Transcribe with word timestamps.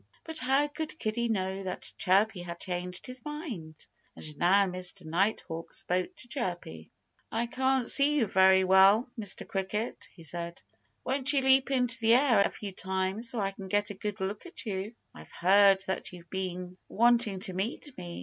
But 0.23 0.39
how 0.39 0.67
could 0.67 0.97
Kiddie 0.97 1.29
know 1.29 1.61
that 1.61 1.93
Chirpy 1.99 2.41
had 2.41 2.59
changed 2.59 3.05
his 3.05 3.23
mind? 3.23 3.85
And 4.15 4.35
now 4.39 4.65
Mr. 4.65 5.05
Nighthawk 5.05 5.75
spoke 5.75 6.15
to 6.15 6.27
Chirpy. 6.27 6.89
"I 7.31 7.45
can't 7.45 7.87
see 7.87 8.17
you 8.17 8.25
very 8.25 8.63
well, 8.63 9.07
Mr. 9.15 9.47
Cricket," 9.47 10.07
he 10.11 10.23
said. 10.23 10.59
"Won't 11.03 11.33
you 11.33 11.41
leap 11.41 11.69
into 11.69 11.99
the 11.99 12.15
air 12.15 12.39
a 12.39 12.49
few 12.49 12.71
times, 12.71 13.29
so 13.29 13.39
I 13.41 13.51
can 13.51 13.67
get 13.67 13.91
a 13.91 13.93
good 13.93 14.19
look 14.19 14.47
at 14.47 14.65
you? 14.65 14.95
I've 15.13 15.33
heard 15.33 15.83
that 15.85 16.11
you've 16.11 16.31
been 16.31 16.77
wanting 16.89 17.39
to 17.41 17.53
meet 17.53 17.95
me. 17.95 18.19